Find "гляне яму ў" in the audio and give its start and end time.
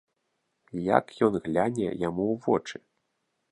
1.49-2.35